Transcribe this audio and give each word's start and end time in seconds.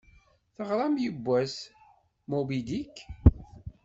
Teɣṛam 0.55 0.95
yewwas 1.03 1.55
"Moby 2.29 2.59
Dick"? 2.67 2.95